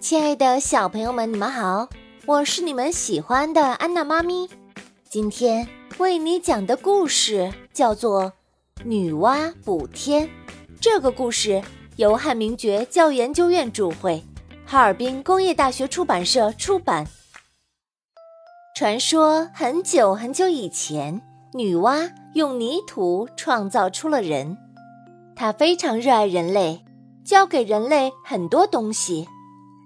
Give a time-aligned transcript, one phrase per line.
[0.00, 1.88] 亲爱的小朋友们，你们好，
[2.26, 4.48] 我是你们喜欢的安娜妈咪。
[5.08, 5.66] 今天
[5.98, 8.24] 为你讲的故事叫做
[8.84, 10.26] 《女娲补天》。
[10.80, 11.62] 这个故事
[11.96, 14.22] 由汉明觉教研究院主会，
[14.66, 17.06] 哈尔滨工业大学出版社出版。
[18.76, 21.22] 传说很久很久以前，
[21.54, 24.58] 女娲用泥土创造出了人，
[25.34, 26.84] 她非常热爱人类，
[27.24, 29.26] 教给人类很多东西。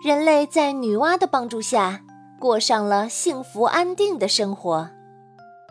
[0.00, 2.00] 人类在女娲的帮助下，
[2.38, 4.88] 过上了幸福安定的生活。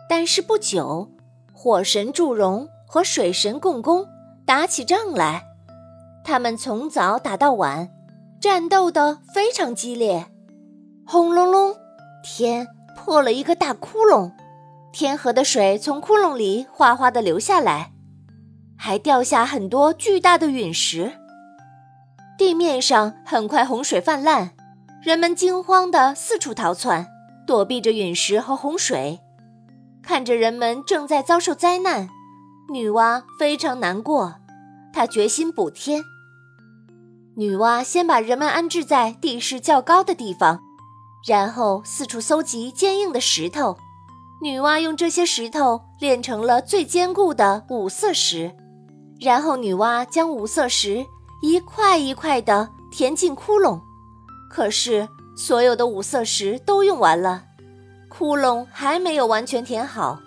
[0.06, 1.08] 但是不久，
[1.50, 4.06] 火神祝融和水神共工
[4.44, 5.44] 打起仗来，
[6.22, 7.88] 他们从早打到晚，
[8.38, 10.26] 战斗的非常激烈。
[11.06, 11.74] 轰隆隆，
[12.22, 14.32] 天破了一个大窟窿，
[14.92, 17.92] 天河的水从窟窿里哗哗的流下来，
[18.76, 21.12] 还掉下很多巨大的陨石。
[22.48, 24.52] 地面上很快洪水泛滥，
[25.02, 27.06] 人们惊慌地四处逃窜，
[27.46, 29.20] 躲避着陨石和洪水。
[30.02, 32.08] 看着人们正在遭受灾难，
[32.70, 34.36] 女娲非常难过，
[34.94, 36.02] 她决心补天。
[37.36, 40.62] 女娲先把人们安置在地势较高的地方，
[41.26, 43.76] 然后四处搜集坚硬的石头。
[44.40, 48.56] 女娲用这些石头炼成了最坚固的五色石，
[49.20, 51.04] 然后女娲将五色石。
[51.40, 53.80] 一块一块的填进窟窿，
[54.50, 57.44] 可是所有的五色石都用完了，
[58.08, 60.20] 窟窿还没有完全填好。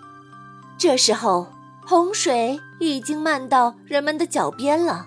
[0.78, 1.46] 这时候，
[1.84, 5.06] 洪水已经漫到人们的脚边了，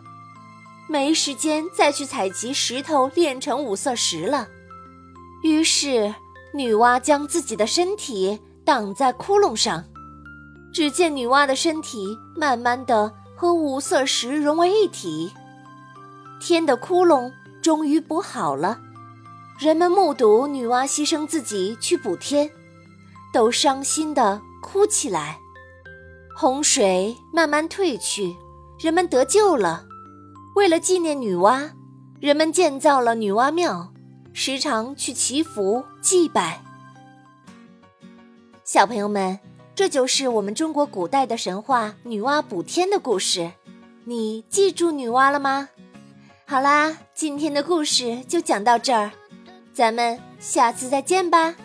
[0.87, 4.47] 没时间再去采集石头炼成五色石了。
[5.43, 6.13] 于是，
[6.53, 9.83] 女娲将自己的身体挡在窟窿上，
[10.71, 15.33] 只见女娲的身体慢慢的和五色石融为一体。
[16.45, 18.79] 天的窟窿终于补好了，
[19.57, 22.51] 人们目睹女娲牺牲自己去补天，
[23.33, 25.39] 都伤心的哭起来。
[26.37, 28.35] 洪水慢慢退去，
[28.77, 29.87] 人们得救了。
[30.55, 31.71] 为了纪念女娲，
[32.19, 33.91] 人们建造了女娲庙，
[34.31, 36.61] 时常去祈福祭拜。
[38.63, 39.39] 小朋友们，
[39.73, 43.53] 这就是我们中国古代的神话女娲补天的故事。
[44.03, 45.69] 你记住女娲了吗？
[46.47, 49.11] 好啦，今天的故事就讲到这儿，
[49.73, 51.55] 咱们下次再见吧。